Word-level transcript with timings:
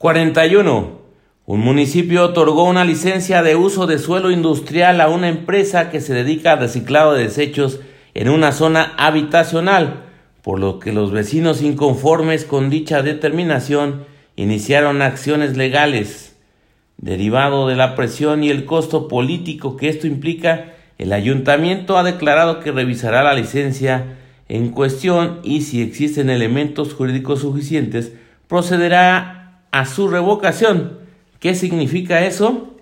41. 0.00 0.98
Un 1.44 1.60
municipio 1.60 2.24
otorgó 2.24 2.64
una 2.64 2.86
licencia 2.86 3.42
de 3.42 3.54
uso 3.54 3.86
de 3.86 3.98
suelo 3.98 4.30
industrial 4.30 4.98
a 5.02 5.10
una 5.10 5.28
empresa 5.28 5.90
que 5.90 6.00
se 6.00 6.14
dedica 6.14 6.52
al 6.52 6.60
reciclado 6.60 7.12
de 7.12 7.24
desechos 7.24 7.80
en 8.14 8.30
una 8.30 8.52
zona 8.52 8.94
habitacional, 8.96 10.04
por 10.40 10.58
lo 10.58 10.78
que 10.78 10.94
los 10.94 11.10
vecinos 11.10 11.60
inconformes 11.60 12.46
con 12.46 12.70
dicha 12.70 13.02
determinación 13.02 14.06
iniciaron 14.36 15.02
acciones 15.02 15.58
legales. 15.58 16.34
Derivado 16.96 17.68
de 17.68 17.76
la 17.76 17.94
presión 17.94 18.42
y 18.42 18.48
el 18.48 18.64
costo 18.64 19.06
político 19.06 19.76
que 19.76 19.90
esto 19.90 20.06
implica, 20.06 20.72
el 20.96 21.12
ayuntamiento 21.12 21.98
ha 21.98 22.04
declarado 22.04 22.60
que 22.60 22.72
revisará 22.72 23.22
la 23.22 23.34
licencia 23.34 24.16
en 24.48 24.70
cuestión 24.70 25.40
y 25.42 25.60
si 25.60 25.82
existen 25.82 26.30
elementos 26.30 26.94
jurídicos 26.94 27.40
suficientes, 27.40 28.14
procederá 28.48 29.39
a 29.70 29.86
su 29.86 30.08
revocación 30.08 31.00
¿Qué 31.40 31.54
significa 31.54 32.24
eso? 32.26 32.76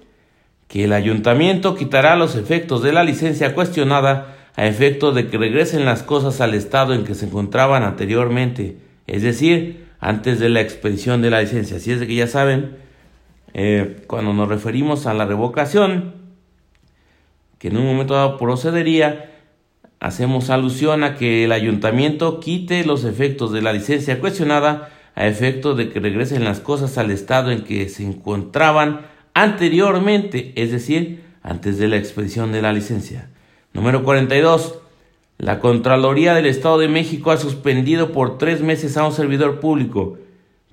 Que 0.66 0.84
el 0.84 0.92
ayuntamiento 0.92 1.76
quitará 1.76 2.16
los 2.16 2.34
efectos 2.34 2.82
de 2.82 2.92
la 2.92 3.04
licencia 3.04 3.54
cuestionada 3.54 4.36
a 4.56 4.66
efecto 4.66 5.12
de 5.12 5.28
que 5.28 5.38
regresen 5.38 5.84
las 5.84 6.02
cosas 6.02 6.40
al 6.40 6.54
estado 6.54 6.92
en 6.92 7.04
que 7.04 7.14
se 7.14 7.26
encontraban 7.26 7.84
anteriormente, 7.84 8.76
es 9.06 9.22
decir, 9.22 9.86
antes 10.00 10.40
de 10.40 10.48
la 10.48 10.60
expedición 10.60 11.22
de 11.22 11.30
la 11.30 11.40
licencia. 11.40 11.76
Así 11.76 11.92
es 11.92 12.00
de 12.00 12.08
que 12.08 12.16
ya 12.16 12.26
saben, 12.26 12.76
eh, 13.54 14.02
cuando 14.08 14.32
nos 14.32 14.48
referimos 14.48 15.06
a 15.06 15.14
la 15.14 15.24
revocación, 15.24 16.14
que 17.58 17.68
en 17.68 17.76
un 17.76 17.86
momento 17.86 18.14
dado 18.14 18.38
procedería, 18.38 19.30
hacemos 20.00 20.50
alusión 20.50 21.04
a 21.04 21.14
que 21.14 21.44
el 21.44 21.52
ayuntamiento 21.52 22.40
quite 22.40 22.84
los 22.84 23.04
efectos 23.04 23.52
de 23.52 23.62
la 23.62 23.72
licencia 23.72 24.18
cuestionada 24.18 24.90
a 25.14 25.26
efecto 25.26 25.74
de 25.74 25.90
que 25.90 26.00
regresen 26.00 26.44
las 26.44 26.60
cosas 26.60 26.98
al 26.98 27.10
estado 27.10 27.50
en 27.50 27.64
que 27.64 27.88
se 27.88 28.04
encontraban 28.04 29.02
anteriormente, 29.34 30.52
es 30.56 30.70
decir, 30.70 31.22
antes 31.42 31.78
de 31.78 31.88
la 31.88 31.96
expedición 31.96 32.52
de 32.52 32.62
la 32.62 32.72
licencia. 32.72 33.30
Número 33.72 34.02
42. 34.02 34.80
La 35.38 35.60
Contraloría 35.60 36.34
del 36.34 36.46
Estado 36.46 36.78
de 36.78 36.88
México 36.88 37.30
ha 37.30 37.36
suspendido 37.36 38.10
por 38.10 38.38
tres 38.38 38.60
meses 38.60 38.96
a 38.96 39.06
un 39.06 39.12
servidor 39.12 39.60
público 39.60 40.18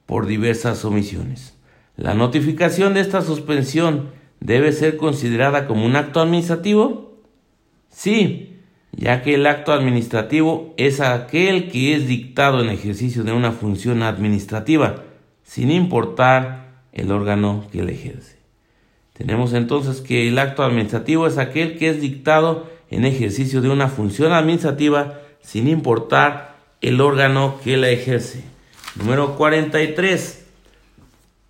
por 0.08 0.26
diversas 0.26 0.84
omisiones. 0.86 1.56
La 1.98 2.14
notificación 2.14 2.94
de 2.94 3.02
esta 3.02 3.22
suspensión 3.22 4.10
debe 4.40 4.72
ser 4.72 4.98
considerada 4.98 5.68
como 5.68 5.86
un 5.86 5.96
acto 5.96 6.20
administrativo. 6.20 7.20
Sí, 7.90 8.45
ya 8.98 9.22
que 9.22 9.36
el 9.36 9.46
acto 9.46 9.74
administrativo 9.74 10.74
es 10.78 11.02
aquel 11.02 11.70
que 11.70 11.96
es 11.96 12.08
dictado 12.08 12.64
en 12.64 12.70
ejercicio 12.70 13.24
de 13.24 13.34
una 13.34 13.52
función 13.52 14.04
administrativa, 14.04 15.04
sin 15.44 15.70
importar 15.70 16.84
el 16.94 17.12
órgano 17.12 17.66
que 17.72 17.84
le 17.84 17.94
ejerce. 17.94 18.38
Tenemos 19.14 19.54
entonces 19.54 20.02
que 20.02 20.28
el 20.28 20.40
acto 20.40 20.64
administrativo 20.64 21.28
es 21.28 21.38
aquel 21.38 21.78
que 21.78 21.90
es 21.90 22.02
dictado 22.02 22.70
en 22.90 23.06
ejercicio 23.06 23.62
de 23.62 23.70
una 23.70 23.90
función 23.90 24.32
administrativa, 24.32 25.20
sin 25.42 25.68
importar 25.68 26.56
el 26.82 27.02
órgano 27.02 27.60
que 27.64 27.78
la 27.78 27.90
ejerce. 27.90 28.44
Número 28.96 29.36
43. 29.36 30.46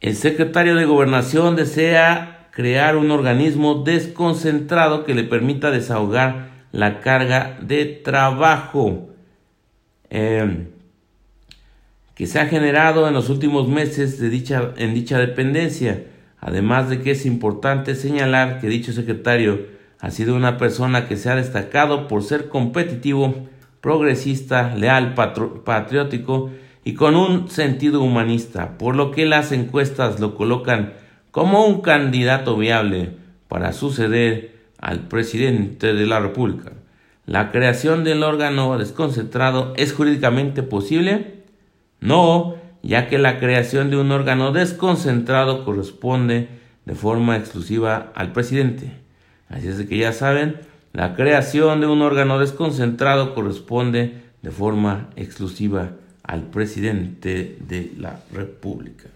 El 0.02 0.16
secretario 0.16 0.76
de 0.76 0.86
Gobernación 0.86 1.56
desea 1.56 2.50
crear 2.52 2.96
un 2.96 3.12
organismo 3.12 3.84
desconcentrado 3.84 5.04
que 5.04 5.14
le 5.14 5.24
permita 5.24 5.72
desahogar 5.72 6.55
la 6.76 7.00
carga 7.00 7.58
de 7.62 7.86
trabajo 7.86 9.08
em, 10.10 10.68
que 12.16 12.28
se 12.28 12.40
ha 12.40 12.48
generado 12.48 13.08
en 13.08 13.14
los 13.14 13.30
últimos 13.30 13.70
meses 13.70 14.20
de 14.20 14.30
dicha, 14.30 14.74
en 14.76 14.94
dicha 14.94 15.18
dependencia. 15.18 16.04
Además 16.40 16.90
de 16.90 17.02
que 17.02 17.12
es 17.12 17.26
importante 17.26 17.96
señalar 17.96 18.60
que 18.60 18.68
dicho 18.68 18.92
secretario 18.92 19.68
ha 20.00 20.12
sido 20.12 20.36
una 20.36 20.58
persona 20.58 21.08
que 21.08 21.16
se 21.16 21.30
ha 21.30 21.36
destacado 21.36 22.10
por 22.10 22.24
ser 22.24 22.50
competitivo, 22.50 23.48
progresista, 23.80 24.76
leal, 24.76 25.14
patriótico 25.14 26.52
y 26.84 26.94
con 26.94 27.16
un 27.16 27.50
sentido 27.50 28.02
humanista, 28.02 28.78
por 28.78 28.96
lo 28.96 29.12
que 29.12 29.26
las 29.26 29.54
encuestas 29.54 30.20
lo 30.20 30.36
colocan 30.36 30.94
como 31.32 31.66
un 31.66 31.82
candidato 31.82 32.58
viable 32.58 33.12
para 33.48 33.72
suceder 33.72 34.55
al 34.80 35.08
presidente 35.08 35.94
de 35.94 36.06
la 36.06 36.20
República. 36.20 36.74
¿La 37.26 37.52
creación 37.52 38.04
del 38.04 38.24
órgano 38.24 38.78
desconcentrado 38.78 39.74
es 39.78 39.94
jurídicamente 39.94 40.62
posible? 40.64 41.44
No, 42.00 42.56
ya 42.84 43.08
que 43.08 43.18
la 43.18 43.40
creación 43.40 43.90
de 43.90 43.98
un 43.98 44.12
órgano 44.12 44.52
desconcentrado 44.52 45.66
corresponde 45.66 46.50
de 46.86 46.94
forma 46.94 47.36
exclusiva 47.36 48.12
al 48.14 48.32
presidente. 48.32 48.92
Así 49.50 49.68
es 49.68 49.84
que 49.88 49.98
ya 49.98 50.14
saben, 50.14 50.58
la 50.94 51.16
creación 51.16 51.82
de 51.82 51.88
un 51.88 52.02
órgano 52.02 52.40
desconcentrado 52.40 53.34
corresponde 53.34 54.22
de 54.42 54.52
forma 54.52 55.10
exclusiva 55.16 55.94
al 56.22 56.44
presidente 56.44 57.58
de 57.68 57.92
la 57.98 58.22
República. 58.32 59.10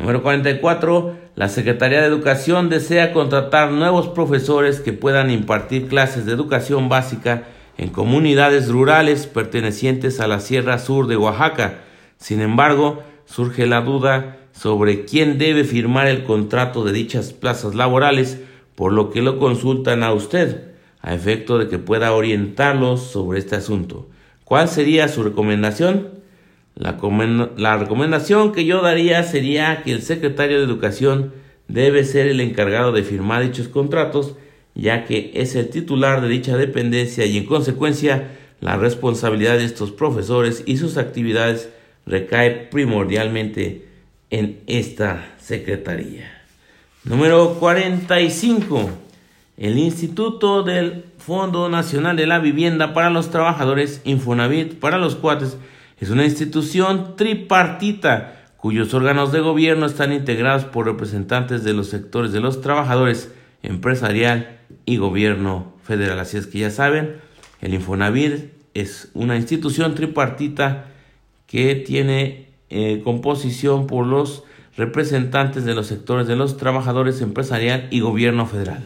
Número 0.00 0.22
44. 0.22 1.14
La 1.36 1.50
Secretaría 1.50 2.00
de 2.00 2.06
Educación 2.06 2.70
desea 2.70 3.12
contratar 3.12 3.70
nuevos 3.70 4.08
profesores 4.08 4.80
que 4.80 4.94
puedan 4.94 5.30
impartir 5.30 5.88
clases 5.88 6.24
de 6.24 6.32
educación 6.32 6.88
básica 6.88 7.48
en 7.76 7.90
comunidades 7.90 8.70
rurales 8.70 9.26
pertenecientes 9.26 10.18
a 10.18 10.26
la 10.26 10.40
Sierra 10.40 10.78
Sur 10.78 11.06
de 11.06 11.18
Oaxaca. 11.18 11.80
Sin 12.16 12.40
embargo, 12.40 13.02
surge 13.26 13.66
la 13.66 13.82
duda 13.82 14.38
sobre 14.52 15.04
quién 15.04 15.36
debe 15.36 15.64
firmar 15.64 16.06
el 16.06 16.24
contrato 16.24 16.82
de 16.82 16.92
dichas 16.92 17.34
plazas 17.34 17.74
laborales, 17.74 18.40
por 18.76 18.94
lo 18.94 19.10
que 19.10 19.20
lo 19.20 19.38
consultan 19.38 20.02
a 20.02 20.14
usted, 20.14 20.72
a 21.02 21.12
efecto 21.12 21.58
de 21.58 21.68
que 21.68 21.78
pueda 21.78 22.14
orientarlos 22.14 23.02
sobre 23.02 23.38
este 23.38 23.56
asunto. 23.56 24.08
¿Cuál 24.44 24.70
sería 24.70 25.08
su 25.08 25.22
recomendación? 25.22 26.19
La, 26.74 27.76
recomendación 27.76 28.52
que 28.52 28.64
yo 28.64 28.80
daría 28.80 29.22
sería 29.22 29.82
que 29.82 29.92
el 29.92 30.02
secretario 30.02 30.58
de 30.58 30.64
Educación 30.64 31.32
debe 31.68 32.04
ser 32.04 32.26
el 32.26 32.40
encargado 32.40 32.92
de 32.92 33.02
firmar 33.02 33.42
dichos 33.42 33.68
contratos, 33.68 34.36
ya 34.74 35.04
que 35.04 35.32
es 35.34 35.56
el 35.56 35.68
titular 35.68 36.22
de 36.22 36.28
dicha 36.28 36.56
dependencia 36.56 37.26
y 37.26 37.36
en 37.36 37.44
consecuencia 37.44 38.30
la 38.60 38.76
responsabilidad 38.76 39.58
de 39.58 39.64
estos 39.64 39.90
profesores 39.90 40.62
y 40.66 40.76
sus 40.76 40.96
actividades 40.96 41.70
recae 42.06 42.50
primordialmente 42.50 43.88
en 44.30 44.60
esta 44.66 45.34
secretaría. 45.38 46.40
Número 47.04 47.54
45. 47.54 48.90
El 49.56 49.78
Instituto 49.78 50.62
del 50.62 51.04
Fondo 51.18 51.68
Nacional 51.68 52.16
de 52.16 52.26
la 52.26 52.38
Vivienda 52.38 52.94
para 52.94 53.10
los 53.10 53.30
Trabajadores, 53.30 54.00
Infonavit 54.04 54.78
para 54.78 54.96
los 54.96 55.16
cuates, 55.16 55.58
es 56.00 56.10
una 56.10 56.24
institución 56.24 57.14
tripartita 57.16 58.36
cuyos 58.56 58.92
órganos 58.94 59.32
de 59.32 59.40
gobierno 59.40 59.86
están 59.86 60.12
integrados 60.12 60.64
por 60.64 60.86
representantes 60.86 61.62
de 61.62 61.74
los 61.74 61.88
sectores 61.88 62.32
de 62.32 62.40
los 62.40 62.60
trabajadores, 62.60 63.32
empresarial 63.62 64.58
y 64.86 64.96
gobierno 64.96 65.74
federal. 65.82 66.18
Así 66.18 66.36
es 66.36 66.46
que 66.46 66.58
ya 66.58 66.70
saben, 66.70 67.16
el 67.60 67.74
Infonavit 67.74 68.50
es 68.74 69.10
una 69.14 69.36
institución 69.36 69.94
tripartita 69.94 70.86
que 71.46 71.74
tiene 71.74 72.48
eh, 72.70 73.00
composición 73.02 73.86
por 73.86 74.06
los 74.06 74.44
representantes 74.76 75.64
de 75.64 75.74
los 75.74 75.86
sectores 75.86 76.26
de 76.26 76.36
los 76.36 76.56
trabajadores, 76.56 77.20
empresarial 77.20 77.88
y 77.90 78.00
gobierno 78.00 78.46
federal. 78.46 78.82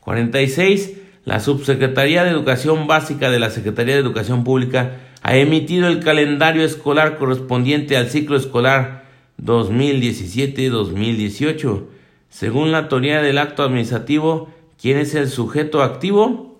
46. 0.00 0.98
La 1.24 1.40
Subsecretaría 1.40 2.22
de 2.22 2.30
Educación 2.30 2.86
Básica 2.86 3.30
de 3.30 3.38
la 3.38 3.50
Secretaría 3.50 3.94
de 3.94 4.00
Educación 4.00 4.44
Pública 4.44 4.98
ha 5.24 5.36
emitido 5.36 5.88
el 5.88 5.98
calendario 6.00 6.64
escolar 6.64 7.16
correspondiente 7.16 7.96
al 7.96 8.10
ciclo 8.10 8.36
escolar 8.36 9.06
2017-2018. 9.42 11.86
Según 12.28 12.70
la 12.72 12.90
teoría 12.90 13.22
del 13.22 13.38
acto 13.38 13.62
administrativo, 13.62 14.52
¿quién 14.78 14.98
es 14.98 15.14
el 15.14 15.30
sujeto 15.30 15.82
activo? 15.82 16.58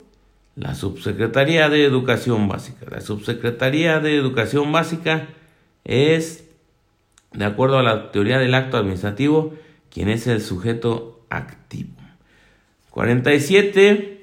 La 0.57 0.75
Subsecretaría 0.75 1.69
de 1.69 1.85
Educación 1.85 2.49
Básica. 2.49 2.87
La 2.91 3.03
Subsecretaría 3.03 4.01
de 4.01 4.17
Educación 4.17 4.73
Básica 4.73 5.29
es, 5.85 6.49
de 7.35 7.45
acuerdo 7.45 7.79
a 7.79 7.83
la 7.83 8.13
teoría 8.13 8.39
del 8.39 8.55
acto 8.55 8.79
administrativo, 8.79 9.53
¿quién 9.91 10.09
es 10.09 10.27
el 10.27 10.41
sujeto 10.41 11.21
activo. 11.29 11.91
47. 12.89 14.14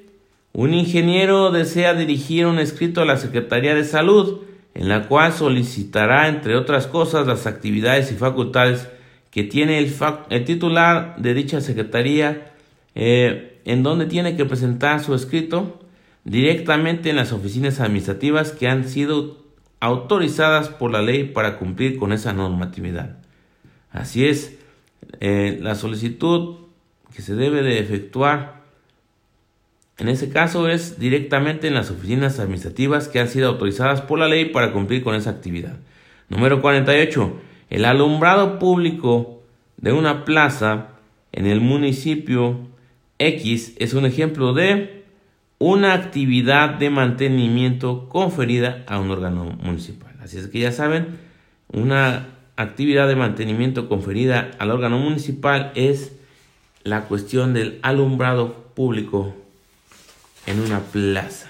Un 0.53 0.73
ingeniero 0.73 1.51
desea 1.51 1.93
dirigir 1.93 2.45
un 2.45 2.59
escrito 2.59 3.01
a 3.01 3.05
la 3.05 3.17
Secretaría 3.17 3.73
de 3.73 3.83
Salud, 3.83 4.41
en 4.73 4.89
la 4.89 5.07
cual 5.07 5.33
solicitará, 5.33 6.27
entre 6.27 6.55
otras 6.55 6.87
cosas, 6.87 7.27
las 7.27 7.47
actividades 7.47 8.11
y 8.11 8.15
facultades 8.15 8.89
que 9.29 9.43
tiene 9.43 9.77
el, 9.79 10.45
titular 10.45 11.15
de 11.17 11.33
dicha 11.33 11.61
Secretaría, 11.61 12.53
eh, 12.95 13.61
en 13.65 13.83
donde 13.83 14.05
tiene 14.05 14.35
que 14.35 14.45
presentar 14.45 15.01
su 15.01 15.15
escrito 15.15 15.79
directamente 16.23 17.09
en 17.09 17.15
las 17.15 17.31
oficinas 17.31 17.79
administrativas 17.79 18.51
que 18.51 18.67
han 18.67 18.87
sido 18.87 19.37
autorizadas 19.79 20.69
por 20.69 20.91
la 20.91 21.01
ley 21.01 21.23
para 21.23 21.57
cumplir 21.57 21.97
con 21.97 22.11
esa 22.11 22.33
normatividad. 22.33 23.17
Así 23.91 24.25
es, 24.25 24.57
Eh, 25.19 25.59
la 25.61 25.75
solicitud 25.75 26.55
que 27.13 27.21
se 27.21 27.35
debe 27.35 27.61
de 27.63 27.79
efectuar 27.79 28.60
en 30.01 30.09
ese 30.09 30.31
caso 30.31 30.67
es 30.67 30.97
directamente 30.99 31.67
en 31.67 31.75
las 31.75 31.91
oficinas 31.91 32.39
administrativas 32.39 33.07
que 33.07 33.19
han 33.19 33.27
sido 33.27 33.49
autorizadas 33.49 34.01
por 34.01 34.17
la 34.17 34.27
ley 34.27 34.45
para 34.45 34.73
cumplir 34.73 35.03
con 35.03 35.13
esa 35.13 35.29
actividad. 35.29 35.77
Número 36.27 36.59
48. 36.59 37.39
El 37.69 37.85
alumbrado 37.85 38.57
público 38.57 39.43
de 39.77 39.93
una 39.93 40.25
plaza 40.25 40.87
en 41.31 41.45
el 41.45 41.61
municipio 41.61 42.61
X 43.19 43.75
es 43.77 43.93
un 43.93 44.07
ejemplo 44.07 44.53
de 44.53 45.03
una 45.59 45.93
actividad 45.93 46.79
de 46.79 46.89
mantenimiento 46.89 48.09
conferida 48.09 48.83
a 48.87 48.99
un 48.99 49.11
órgano 49.11 49.55
municipal. 49.61 50.15
Así 50.19 50.39
es 50.39 50.47
que 50.47 50.61
ya 50.61 50.71
saben, 50.71 51.19
una 51.71 52.29
actividad 52.55 53.07
de 53.07 53.15
mantenimiento 53.15 53.87
conferida 53.87 54.49
al 54.57 54.71
órgano 54.71 54.97
municipal 54.97 55.71
es 55.75 56.17
la 56.83 57.03
cuestión 57.03 57.53
del 57.53 57.77
alumbrado 57.83 58.65
público 58.73 59.35
en 60.45 60.59
una 60.59 60.79
plaza. 60.79 61.47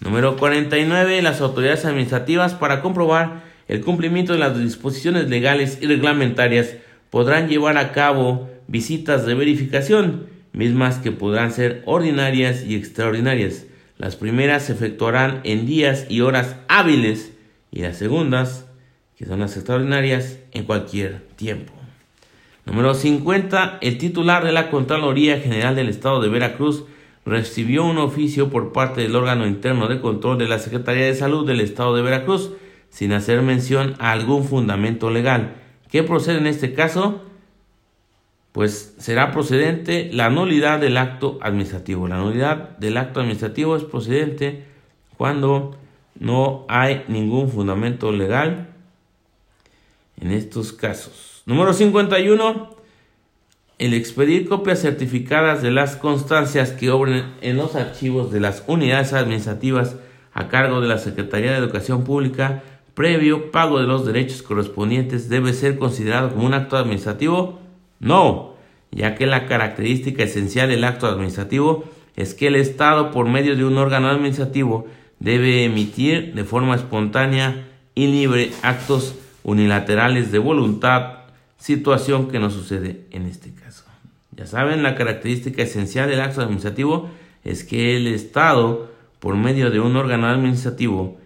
Número 0.00 0.36
49. 0.36 1.22
Las 1.22 1.40
autoridades 1.40 1.84
administrativas 1.84 2.54
para 2.54 2.82
comprobar 2.82 3.44
el 3.68 3.80
cumplimiento 3.80 4.32
de 4.32 4.38
las 4.38 4.58
disposiciones 4.58 5.28
legales 5.28 5.78
y 5.80 5.86
reglamentarias 5.86 6.76
podrán 7.10 7.48
llevar 7.48 7.78
a 7.78 7.92
cabo 7.92 8.48
visitas 8.68 9.26
de 9.26 9.34
verificación, 9.34 10.26
mismas 10.52 10.98
que 10.98 11.12
podrán 11.12 11.52
ser 11.52 11.82
ordinarias 11.86 12.64
y 12.64 12.76
extraordinarias. 12.76 13.66
Las 13.98 14.16
primeras 14.16 14.64
se 14.64 14.72
efectuarán 14.72 15.40
en 15.44 15.66
días 15.66 16.06
y 16.08 16.20
horas 16.20 16.56
hábiles 16.68 17.32
y 17.70 17.80
las 17.80 17.96
segundas, 17.96 18.66
que 19.16 19.24
son 19.24 19.40
las 19.40 19.56
extraordinarias, 19.56 20.38
en 20.52 20.64
cualquier 20.64 21.22
tiempo. 21.36 21.72
Número 22.66 22.94
50. 22.94 23.78
El 23.80 23.96
titular 23.96 24.44
de 24.44 24.52
la 24.52 24.70
Contraloría 24.70 25.40
General 25.40 25.74
del 25.74 25.88
Estado 25.88 26.20
de 26.20 26.28
Veracruz 26.28 26.84
recibió 27.26 27.84
un 27.84 27.98
oficio 27.98 28.48
por 28.50 28.72
parte 28.72 29.00
del 29.00 29.16
órgano 29.16 29.46
interno 29.46 29.88
de 29.88 30.00
control 30.00 30.38
de 30.38 30.46
la 30.46 30.60
Secretaría 30.60 31.06
de 31.06 31.14
Salud 31.14 31.44
del 31.44 31.60
Estado 31.60 31.94
de 31.94 32.02
Veracruz, 32.02 32.52
sin 32.88 33.12
hacer 33.12 33.42
mención 33.42 33.96
a 33.98 34.12
algún 34.12 34.44
fundamento 34.44 35.10
legal. 35.10 35.56
¿Qué 35.90 36.04
procede 36.04 36.38
en 36.38 36.46
este 36.46 36.72
caso? 36.72 37.20
Pues 38.52 38.94
será 38.98 39.32
procedente 39.32 40.08
la 40.12 40.30
nulidad 40.30 40.78
del 40.78 40.96
acto 40.96 41.38
administrativo. 41.42 42.06
La 42.06 42.18
nulidad 42.18 42.78
del 42.78 42.96
acto 42.96 43.20
administrativo 43.20 43.76
es 43.76 43.82
procedente 43.82 44.64
cuando 45.16 45.76
no 46.18 46.64
hay 46.68 47.04
ningún 47.08 47.50
fundamento 47.50 48.12
legal 48.12 48.68
en 50.18 50.30
estos 50.30 50.72
casos. 50.72 51.42
Número 51.44 51.72
51 51.72 52.75
el 53.78 53.92
expedir 53.92 54.48
copias 54.48 54.80
certificadas 54.80 55.62
de 55.62 55.70
las 55.70 55.96
constancias 55.96 56.72
que 56.72 56.90
obren 56.90 57.34
en 57.42 57.56
los 57.56 57.74
archivos 57.74 58.32
de 58.32 58.40
las 58.40 58.64
unidades 58.66 59.12
administrativas 59.12 59.96
a 60.32 60.48
cargo 60.48 60.80
de 60.80 60.88
la 60.88 60.98
Secretaría 60.98 61.52
de 61.52 61.58
Educación 61.58 62.04
Pública 62.04 62.62
previo 62.96 63.50
pago 63.50 63.78
de 63.78 63.86
los 63.86 64.06
derechos 64.06 64.42
correspondientes 64.42 65.28
debe 65.28 65.52
ser 65.52 65.78
considerado 65.78 66.32
como 66.32 66.46
un 66.46 66.54
acto 66.54 66.78
administrativo? 66.78 67.60
No, 68.00 68.54
ya 68.90 69.14
que 69.14 69.26
la 69.26 69.46
característica 69.46 70.24
esencial 70.24 70.70
del 70.70 70.82
acto 70.82 71.06
administrativo 71.06 71.84
es 72.16 72.32
que 72.32 72.46
el 72.46 72.56
Estado, 72.56 73.10
por 73.10 73.28
medio 73.28 73.54
de 73.54 73.66
un 73.66 73.76
órgano 73.76 74.08
administrativo, 74.08 74.86
debe 75.18 75.64
emitir 75.64 76.32
de 76.32 76.44
forma 76.44 76.74
espontánea 76.74 77.68
y 77.94 78.06
libre 78.06 78.50
actos 78.62 79.14
unilaterales 79.44 80.32
de 80.32 80.38
voluntad 80.38 81.15
situación 81.58 82.28
que 82.28 82.38
no 82.38 82.50
sucede 82.50 83.04
en 83.10 83.26
este 83.26 83.52
caso. 83.52 83.84
Ya 84.36 84.46
saben, 84.46 84.82
la 84.82 84.94
característica 84.94 85.62
esencial 85.62 86.08
del 86.08 86.20
acto 86.20 86.42
administrativo 86.42 87.08
es 87.44 87.64
que 87.64 87.96
el 87.96 88.06
Estado, 88.06 88.90
por 89.18 89.36
medio 89.36 89.70
de 89.70 89.80
un 89.80 89.96
órgano 89.96 90.26
administrativo, 90.26 91.16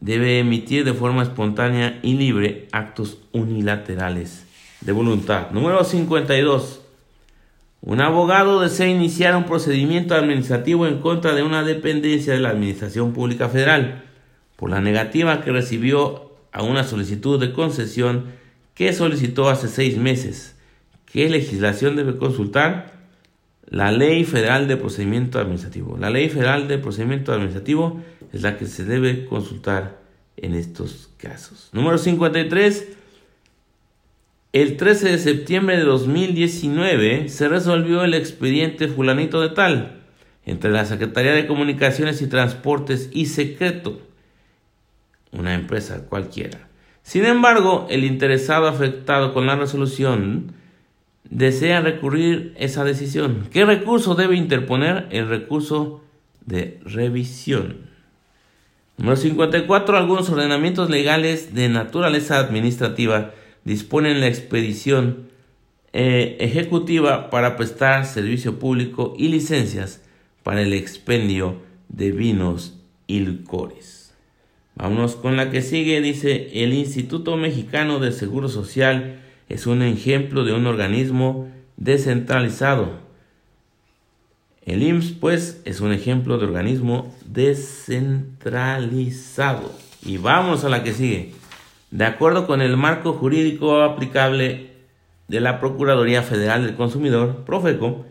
debe 0.00 0.38
emitir 0.38 0.84
de 0.84 0.94
forma 0.94 1.22
espontánea 1.22 1.98
y 2.02 2.14
libre 2.14 2.68
actos 2.72 3.18
unilaterales 3.32 4.46
de 4.80 4.92
voluntad. 4.92 5.50
Número 5.50 5.84
52. 5.84 6.80
Un 7.82 8.00
abogado 8.02 8.60
desea 8.60 8.88
iniciar 8.88 9.34
un 9.36 9.44
procedimiento 9.44 10.14
administrativo 10.14 10.86
en 10.86 11.00
contra 11.00 11.34
de 11.34 11.42
una 11.42 11.62
dependencia 11.62 12.34
de 12.34 12.40
la 12.40 12.50
Administración 12.50 13.12
Pública 13.12 13.48
Federal 13.48 14.04
por 14.56 14.68
la 14.68 14.82
negativa 14.82 15.40
que 15.40 15.50
recibió 15.50 16.30
a 16.52 16.62
una 16.62 16.84
solicitud 16.84 17.40
de 17.40 17.52
concesión 17.52 18.26
¿Qué 18.80 18.94
solicitó 18.94 19.50
hace 19.50 19.68
seis 19.68 19.98
meses? 19.98 20.56
¿Qué 21.04 21.28
legislación 21.28 21.96
debe 21.96 22.16
consultar? 22.16 22.94
La 23.66 23.92
Ley 23.92 24.24
Federal 24.24 24.68
de 24.68 24.78
Procedimiento 24.78 25.38
Administrativo. 25.38 25.98
La 25.98 26.08
Ley 26.08 26.30
Federal 26.30 26.66
de 26.66 26.78
Procedimiento 26.78 27.30
Administrativo 27.30 28.00
es 28.32 28.40
la 28.40 28.56
que 28.56 28.64
se 28.64 28.86
debe 28.86 29.26
consultar 29.26 30.00
en 30.38 30.54
estos 30.54 31.10
casos. 31.18 31.68
Número 31.74 31.98
53. 31.98 32.88
El 34.54 34.78
13 34.78 35.10
de 35.10 35.18
septiembre 35.18 35.76
de 35.76 35.84
2019 35.84 37.28
se 37.28 37.48
resolvió 37.50 38.02
el 38.02 38.14
expediente 38.14 38.88
fulanito 38.88 39.42
de 39.42 39.50
tal 39.50 40.00
entre 40.46 40.70
la 40.70 40.86
Secretaría 40.86 41.32
de 41.32 41.46
Comunicaciones 41.46 42.22
y 42.22 42.28
Transportes 42.28 43.10
y 43.12 43.26
Secreto, 43.26 44.00
una 45.32 45.52
empresa 45.52 46.06
cualquiera. 46.08 46.69
Sin 47.10 47.24
embargo, 47.24 47.88
el 47.90 48.04
interesado 48.04 48.68
afectado 48.68 49.34
con 49.34 49.44
la 49.44 49.56
resolución 49.56 50.52
desea 51.28 51.80
recurrir 51.80 52.54
esa 52.56 52.84
decisión. 52.84 53.48
¿Qué 53.50 53.64
recurso 53.64 54.14
debe 54.14 54.36
interponer? 54.36 55.08
El 55.10 55.26
recurso 55.26 56.04
de 56.46 56.78
revisión. 56.84 57.78
Número 58.96 59.16
54. 59.16 59.96
Algunos 59.96 60.30
ordenamientos 60.30 60.88
legales 60.88 61.52
de 61.52 61.68
naturaleza 61.68 62.38
administrativa 62.38 63.32
disponen 63.64 64.20
la 64.20 64.28
expedición 64.28 65.30
eh, 65.92 66.36
ejecutiva 66.38 67.28
para 67.28 67.56
prestar 67.56 68.06
servicio 68.06 68.60
público 68.60 69.14
y 69.18 69.30
licencias 69.30 70.00
para 70.44 70.62
el 70.62 70.74
expendio 70.74 71.56
de 71.88 72.12
vinos 72.12 72.78
y 73.08 73.18
licores. 73.18 73.99
Vámonos 74.80 75.14
con 75.14 75.36
la 75.36 75.50
que 75.50 75.60
sigue, 75.60 76.00
dice, 76.00 76.64
el 76.64 76.72
Instituto 76.72 77.36
Mexicano 77.36 77.98
de 77.98 78.12
Seguro 78.12 78.48
Social 78.48 79.20
es 79.50 79.66
un 79.66 79.82
ejemplo 79.82 80.42
de 80.42 80.54
un 80.54 80.66
organismo 80.66 81.50
descentralizado. 81.76 82.92
El 84.64 84.82
IMSS, 84.82 85.12
pues, 85.12 85.60
es 85.66 85.82
un 85.82 85.92
ejemplo 85.92 86.38
de 86.38 86.46
organismo 86.46 87.14
descentralizado. 87.26 89.70
Y 90.02 90.16
vamos 90.16 90.64
a 90.64 90.70
la 90.70 90.82
que 90.82 90.94
sigue. 90.94 91.34
De 91.90 92.06
acuerdo 92.06 92.46
con 92.46 92.62
el 92.62 92.78
marco 92.78 93.12
jurídico 93.12 93.82
aplicable 93.82 94.70
de 95.28 95.40
la 95.40 95.60
Procuraduría 95.60 96.22
Federal 96.22 96.64
del 96.64 96.76
Consumidor, 96.76 97.44
Profeco, 97.44 98.06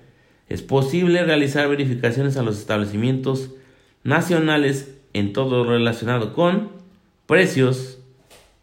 es 0.49 0.61
posible 0.61 1.23
realizar 1.23 1.67
verificaciones 1.67 2.37
a 2.37 2.43
los 2.43 2.59
establecimientos 2.59 3.55
nacionales 4.03 4.98
en 5.19 5.33
todo 5.33 5.63
lo 5.63 5.71
relacionado 5.71 6.33
con 6.33 6.69
precios 7.27 7.99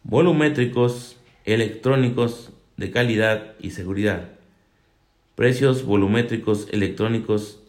volumétricos 0.03 1.17
electrónicos 1.45 2.51
de 2.77 2.91
calidad 2.91 3.53
y 3.61 3.71
seguridad. 3.71 4.31
Precios 5.35 5.85
volumétricos 5.85 6.67
electrónicos 6.73 7.61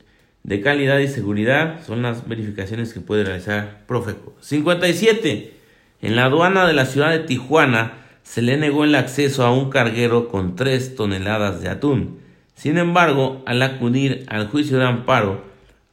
de 0.44 0.62
calidad 0.62 1.00
y 1.00 1.08
seguridad 1.10 1.86
son 1.86 2.01
las 2.01 2.27
verificaciones 2.27 2.94
que 2.94 3.01
puede 3.01 3.25
realizar 3.25 3.84
Profeco. 3.88 4.34
57. 4.39 5.53
En 6.01 6.15
la 6.15 6.25
aduana 6.25 6.65
de 6.65 6.74
la 6.74 6.86
ciudad 6.86 7.12
de 7.12 7.20
Tijuana 7.20 8.06
se 8.24 8.41
le 8.41 8.58
negó 8.58 8.84
el 8.86 8.96
acceso 8.96 9.46
a 9.46 9.51
un 9.51 9.70
carguero 9.70 10.29
con 10.29 10.56
3 10.56 10.96
toneladas 10.96 11.62
de 11.62 11.70
atún. 11.70 12.20
Sin 12.56 12.77
embargo, 12.77 13.44
al 13.46 13.62
acudir 13.62 14.25
al 14.27 14.48
juicio 14.48 14.77
de 14.77 14.86
amparo, 14.86 15.44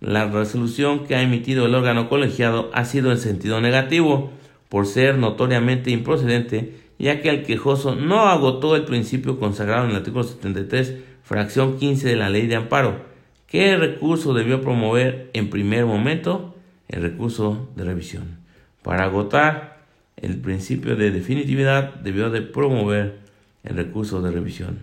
la 0.05 0.27
resolución 0.27 1.07
que 1.07 1.15
ha 1.15 1.23
emitido 1.23 1.65
el 1.65 1.75
órgano 1.75 2.11
colegiado 2.11 2.71
ha 2.75 2.85
sido 2.85 3.11
en 3.11 3.17
sentido 3.17 3.63
negativo, 3.63 4.31
por 4.69 4.87
ser 4.87 5.17
notoriamente 5.17 5.91
improcedente, 5.91 6.75
ya 6.99 7.23
que 7.23 7.31
el 7.31 7.43
quejoso 7.43 7.95
no 7.95 8.29
agotó 8.29 8.77
el 8.77 8.85
principio 8.85 9.39
consagrado 9.39 9.85
en 9.85 9.91
el 9.93 9.97
artículo 9.97 10.25
73, 10.25 10.97
fracción 11.23 11.79
15 11.79 12.07
de 12.07 12.17
la 12.17 12.29
ley 12.29 12.47
de 12.47 12.57
amparo. 12.57 13.07
¿Qué 13.47 13.77
recurso 13.77 14.35
debió 14.35 14.61
promover 14.61 15.31
en 15.33 15.49
primer 15.49 15.87
momento? 15.87 16.55
El 16.89 17.01
recurso 17.01 17.71
de 17.75 17.85
revisión. 17.85 18.39
Para 18.83 19.05
agotar 19.05 19.85
el 20.17 20.37
principio 20.37 20.97
de 20.97 21.13
definitividad, 21.13 21.95
debió 21.95 22.29
de 22.29 22.43
promover 22.43 23.21
el 23.63 23.77
recurso 23.77 24.21
de 24.21 24.33
revisión. 24.33 24.81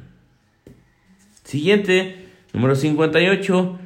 Siguiente, 1.43 2.25
número 2.53 2.75
58 2.75 3.79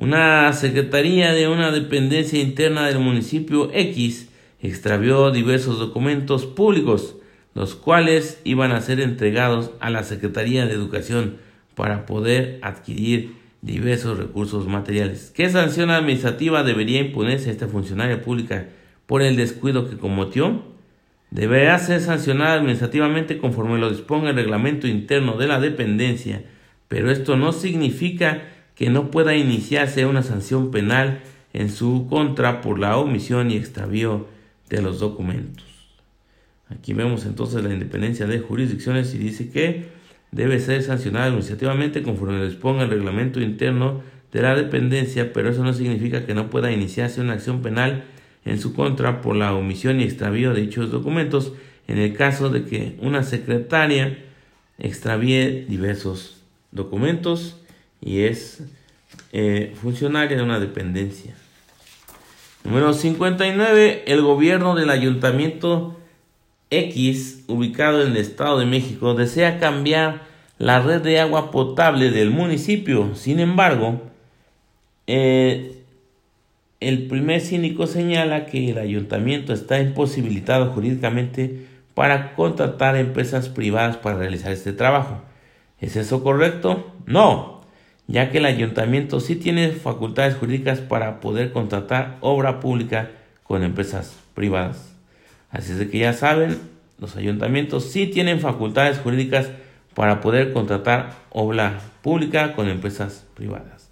una 0.00 0.52
secretaría 0.52 1.32
de 1.32 1.48
una 1.48 1.72
dependencia 1.72 2.40
interna 2.40 2.86
del 2.86 3.00
municipio 3.00 3.70
X 3.72 4.28
extravió 4.60 5.30
diversos 5.30 5.78
documentos 5.78 6.46
públicos, 6.46 7.16
los 7.54 7.74
cuales 7.74 8.40
iban 8.44 8.70
a 8.70 8.80
ser 8.80 9.00
entregados 9.00 9.72
a 9.80 9.90
la 9.90 10.04
Secretaría 10.04 10.66
de 10.66 10.74
Educación 10.74 11.38
para 11.74 12.06
poder 12.06 12.60
adquirir 12.62 13.34
diversos 13.60 14.18
recursos 14.18 14.68
materiales. 14.68 15.32
¿Qué 15.34 15.50
sanción 15.50 15.90
administrativa 15.90 16.62
debería 16.62 17.00
imponerse 17.00 17.48
a 17.48 17.52
esta 17.52 17.66
funcionaria 17.66 18.22
pública 18.22 18.68
por 19.06 19.22
el 19.22 19.34
descuido 19.36 19.90
que 19.90 19.96
cometió? 19.96 20.62
Deberá 21.30 21.78
ser 21.78 22.00
sancionada 22.00 22.54
administrativamente 22.54 23.38
conforme 23.38 23.78
lo 23.78 23.90
disponga 23.90 24.30
el 24.30 24.36
reglamento 24.36 24.86
interno 24.86 25.36
de 25.36 25.48
la 25.48 25.60
dependencia, 25.60 26.44
pero 26.86 27.10
esto 27.10 27.36
no 27.36 27.52
significa 27.52 28.42
que 28.78 28.90
no 28.90 29.10
pueda 29.10 29.34
iniciarse 29.34 30.06
una 30.06 30.22
sanción 30.22 30.70
penal 30.70 31.20
en 31.52 31.68
su 31.68 32.06
contra 32.08 32.60
por 32.60 32.78
la 32.78 32.96
omisión 32.96 33.50
y 33.50 33.56
extravío 33.56 34.28
de 34.70 34.80
los 34.80 35.00
documentos. 35.00 35.66
Aquí 36.68 36.92
vemos 36.92 37.26
entonces 37.26 37.64
la 37.64 37.72
independencia 37.72 38.28
de 38.28 38.38
jurisdicciones 38.38 39.12
y 39.14 39.18
dice 39.18 39.50
que 39.50 39.88
debe 40.30 40.60
ser 40.60 40.84
sancionada 40.84 41.26
administrativamente 41.26 42.04
conforme 42.04 42.44
disponga 42.44 42.84
el 42.84 42.90
reglamento 42.90 43.40
interno 43.40 44.02
de 44.30 44.42
la 44.42 44.54
dependencia, 44.54 45.32
pero 45.32 45.50
eso 45.50 45.64
no 45.64 45.72
significa 45.72 46.24
que 46.24 46.34
no 46.34 46.48
pueda 46.48 46.70
iniciarse 46.70 47.20
una 47.20 47.32
acción 47.32 47.62
penal 47.62 48.04
en 48.44 48.60
su 48.60 48.74
contra 48.74 49.22
por 49.22 49.34
la 49.34 49.54
omisión 49.54 50.00
y 50.00 50.04
extravío 50.04 50.54
de 50.54 50.60
dichos 50.60 50.92
documentos 50.92 51.52
en 51.88 51.98
el 51.98 52.14
caso 52.14 52.48
de 52.48 52.64
que 52.64 52.96
una 53.00 53.24
secretaria 53.24 54.18
extravíe 54.78 55.64
diversos 55.68 56.42
documentos 56.70 57.56
y 58.00 58.22
es 58.22 58.62
eh, 59.32 59.74
funcionaria 59.80 60.36
de 60.36 60.42
una 60.42 60.60
dependencia. 60.60 61.34
Número 62.64 62.92
59. 62.92 64.04
El 64.06 64.22
gobierno 64.22 64.74
del 64.74 64.90
ayuntamiento 64.90 65.96
X, 66.70 67.44
ubicado 67.46 68.02
en 68.02 68.12
el 68.12 68.16
Estado 68.16 68.58
de 68.58 68.66
México, 68.66 69.14
desea 69.14 69.58
cambiar 69.58 70.22
la 70.58 70.80
red 70.80 71.00
de 71.00 71.20
agua 71.20 71.50
potable 71.50 72.10
del 72.10 72.30
municipio. 72.30 73.14
Sin 73.14 73.40
embargo, 73.40 74.02
eh, 75.06 75.82
el 76.80 77.06
primer 77.06 77.40
cínico 77.40 77.86
señala 77.86 78.46
que 78.46 78.70
el 78.70 78.78
ayuntamiento 78.78 79.52
está 79.52 79.80
imposibilitado 79.80 80.70
jurídicamente 80.72 81.66
para 81.94 82.34
contratar 82.34 82.96
empresas 82.96 83.48
privadas 83.48 83.96
para 83.96 84.18
realizar 84.18 84.52
este 84.52 84.72
trabajo. 84.72 85.22
¿Es 85.80 85.96
eso 85.96 86.22
correcto? 86.22 86.92
No, 87.06 87.57
ya 88.08 88.30
que 88.30 88.38
el 88.38 88.46
ayuntamiento 88.46 89.20
sí 89.20 89.36
tiene 89.36 89.70
facultades 89.70 90.34
jurídicas 90.34 90.80
para 90.80 91.20
poder 91.20 91.52
contratar 91.52 92.16
obra 92.20 92.58
pública 92.58 93.10
con 93.44 93.62
empresas 93.62 94.16
privadas. 94.34 94.94
Así 95.50 95.72
es 95.72 95.78
de 95.78 95.88
que 95.88 95.98
ya 95.98 96.14
saben, 96.14 96.58
los 96.98 97.16
ayuntamientos 97.16 97.84
sí 97.84 98.06
tienen 98.06 98.40
facultades 98.40 98.98
jurídicas 98.98 99.50
para 99.94 100.20
poder 100.20 100.52
contratar 100.52 101.12
obra 101.30 101.80
pública 102.02 102.54
con 102.54 102.68
empresas 102.68 103.26
privadas. 103.34 103.90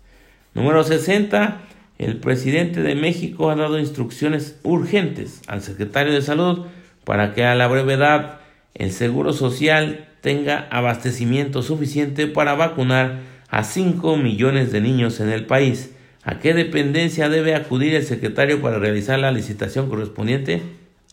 Número 0.54 0.82
60. 0.82 1.58
El 1.98 2.18
presidente 2.18 2.82
de 2.82 2.94
México 2.94 3.50
ha 3.50 3.56
dado 3.56 3.78
instrucciones 3.78 4.58
urgentes 4.62 5.42
al 5.46 5.62
secretario 5.62 6.12
de 6.12 6.22
Salud 6.22 6.66
para 7.04 7.34
que 7.34 7.44
a 7.44 7.54
la 7.54 7.68
brevedad 7.68 8.40
el 8.74 8.92
Seguro 8.92 9.32
Social 9.32 10.08
tenga 10.20 10.66
abastecimiento 10.70 11.62
suficiente 11.62 12.26
para 12.26 12.54
vacunar 12.54 13.20
a 13.48 13.64
5 13.64 14.16
millones 14.16 14.72
de 14.72 14.80
niños 14.80 15.20
en 15.20 15.30
el 15.30 15.46
país. 15.46 15.92
¿A 16.22 16.38
qué 16.40 16.54
dependencia 16.54 17.28
debe 17.28 17.54
acudir 17.54 17.94
el 17.94 18.04
secretario 18.04 18.60
para 18.60 18.78
realizar 18.78 19.18
la 19.18 19.30
licitación 19.30 19.88
correspondiente? 19.88 20.62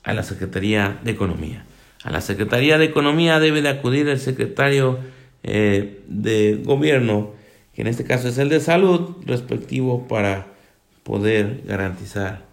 a 0.04 0.14
la 0.14 0.24
Secretaría 0.24 1.00
de 1.04 1.12
Economía. 1.12 1.66
A 2.04 2.12
la 2.12 2.22
Secretaría 2.22 2.78
de 2.78 2.86
Economía 2.86 3.40
debe 3.40 3.62
de 3.62 3.70
acudir 3.70 4.08
el 4.10 4.20
secretario 4.20 5.00
eh, 5.44 6.04
de 6.08 6.62
Gobierno, 6.64 7.32
que 7.74 7.82
en 7.82 7.88
este 7.88 8.04
caso 8.04 8.28
es 8.28 8.38
el 8.38 8.50
de 8.50 8.60
Salud, 8.60 9.16
respectivo 9.26 10.08
para 10.08 10.48
poder 11.04 11.64
garantizar, 11.66 12.46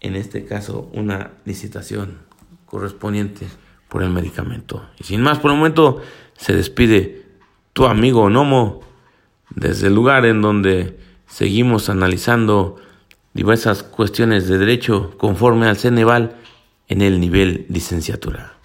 en 0.00 0.16
este 0.16 0.44
caso, 0.44 0.90
una 0.92 1.32
licitación 1.44 2.18
correspondiente 2.64 3.46
por 3.88 4.02
el 4.02 4.10
medicamento. 4.10 4.88
Y 4.98 5.04
sin 5.04 5.20
más, 5.20 5.38
por 5.38 5.50
el 5.50 5.58
momento 5.58 6.02
se 6.36 6.54
despide 6.54 7.25
tu 7.76 7.84
amigo 7.84 8.30
Nomo 8.30 8.80
desde 9.50 9.88
el 9.88 9.94
lugar 9.94 10.24
en 10.24 10.40
donde 10.40 10.98
seguimos 11.26 11.90
analizando 11.90 12.76
diversas 13.34 13.82
cuestiones 13.82 14.48
de 14.48 14.56
derecho 14.56 15.12
conforme 15.18 15.66
al 15.66 15.76
Ceneval 15.76 16.36
en 16.88 17.02
el 17.02 17.20
nivel 17.20 17.66
licenciatura. 17.68 18.55